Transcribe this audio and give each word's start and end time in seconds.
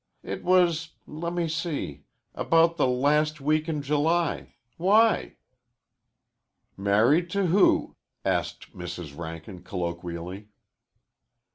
"It 0.23 0.43
was 0.43 0.93
let 1.05 1.31
me 1.33 1.47
see 1.47 2.05
about 2.33 2.75
the 2.75 2.87
last 2.87 3.39
week 3.39 3.69
in 3.69 3.83
July. 3.83 4.55
Why?" 4.77 5.35
"Married 6.75 7.29
to 7.37 7.45
who?" 7.45 7.95
asked 8.25 8.75
Mrs. 8.75 9.15
Rankin 9.15 9.61
colloquially. 9.61 10.47